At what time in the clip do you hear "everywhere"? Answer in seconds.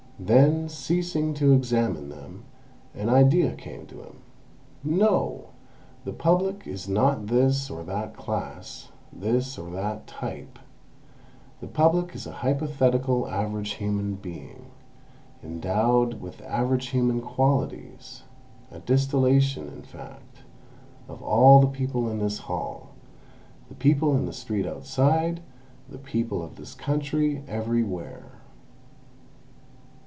27.47-28.33